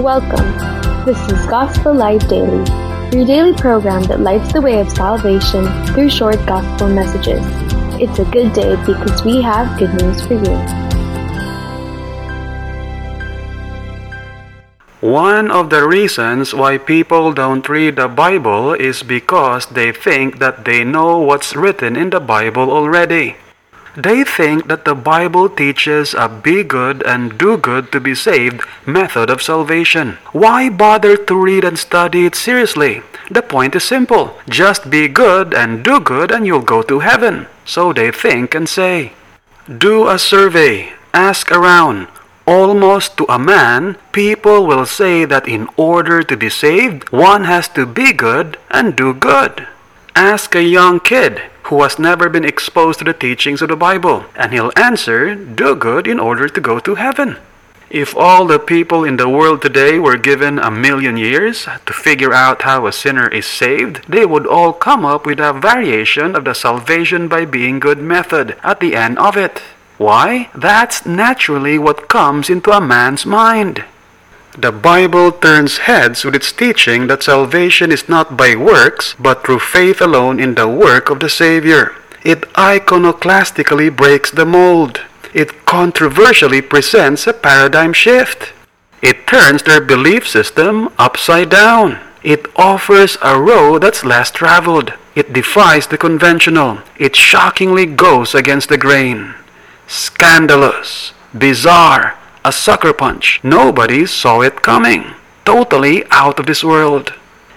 [0.00, 0.56] Welcome.
[1.04, 2.64] This is Gospel Light Daily,
[3.12, 7.44] your daily program that lights the way of salvation through short gospel messages.
[8.00, 10.56] It's a good day because we have good news for you.
[15.04, 20.64] One of the reasons why people don't read the Bible is because they think that
[20.64, 23.36] they know what's written in the Bible already.
[23.96, 28.62] They think that the Bible teaches a be good and do good to be saved
[28.86, 30.18] method of salvation.
[30.32, 33.02] Why bother to read and study it seriously?
[33.30, 34.38] The point is simple.
[34.48, 37.46] Just be good and do good and you'll go to heaven.
[37.64, 39.12] So they think and say.
[39.66, 40.92] Do a survey.
[41.12, 42.08] Ask around.
[42.46, 47.68] Almost to a man, people will say that in order to be saved, one has
[47.78, 49.68] to be good and do good.
[50.14, 54.24] Ask a young kid who has never been exposed to the teachings of the Bible,
[54.34, 57.36] and he'll answer, Do good in order to go to heaven.
[57.90, 62.32] If all the people in the world today were given a million years to figure
[62.32, 66.44] out how a sinner is saved, they would all come up with a variation of
[66.44, 69.62] the salvation by being good method at the end of it.
[69.98, 70.50] Why?
[70.54, 73.84] That's naturally what comes into a man's mind.
[74.60, 79.60] The Bible turns heads with its teaching that salvation is not by works, but through
[79.60, 81.94] faith alone in the work of the Savior.
[82.24, 85.00] It iconoclastically breaks the mold.
[85.32, 88.52] It controversially presents a paradigm shift.
[89.00, 91.98] It turns their belief system upside down.
[92.22, 94.92] It offers a road that's less traveled.
[95.14, 96.80] It defies the conventional.
[96.98, 99.34] It shockingly goes against the grain.
[99.86, 103.40] Scandalous, bizarre, a sucker punch.
[103.42, 105.04] Nobody saw it coming.
[105.44, 107.12] Totally out of this world.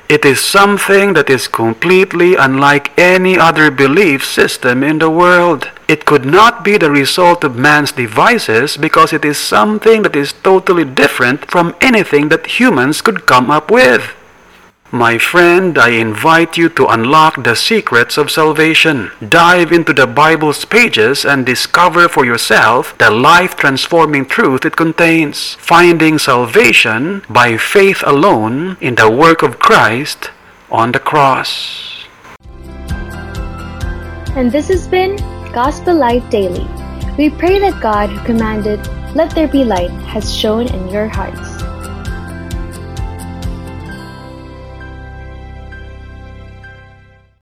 [0.10, 5.70] It is something that is completely unlike any other belief system in the world.
[5.88, 10.34] It could not be the result of man's devices because it is something that is
[10.34, 14.14] totally different from anything that humans could come up with.
[14.94, 19.10] My friend, I invite you to unlock the secrets of salvation.
[19.28, 25.56] Dive into the Bible's pages and discover for yourself the life transforming truth it contains.
[25.56, 30.30] Finding salvation by faith alone in the work of Christ
[30.70, 32.06] on the cross.
[34.38, 35.18] And this has been
[35.58, 36.70] Gospel Light Daily.
[37.18, 38.86] We pray that God who commanded,
[39.16, 41.53] Let there be light, has shone in your hearts.